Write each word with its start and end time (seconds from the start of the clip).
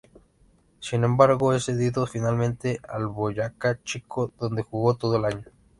Sin 0.79 1.03
embargo, 1.03 1.53
es 1.53 1.65
cedido 1.65 2.07
finalmente 2.07 2.79
al 2.89 3.05
Boyacá 3.05 3.79
Chicó, 3.83 4.31
donde 4.39 4.63
jugó 4.63 4.95
todo 4.95 5.17
el 5.17 5.25
año. 5.25 5.45